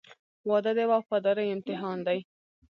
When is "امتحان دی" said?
1.55-2.19